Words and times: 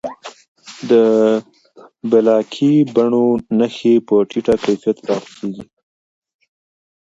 د 0.89 0.91
بلاکي 2.11 2.73
بڼو 2.95 3.27
نښې 3.57 3.95
په 4.07 4.15
ټیټه 4.29 4.55
کیفیت 4.63 4.97
پاتې 5.07 5.29
کېږي. 5.37 5.63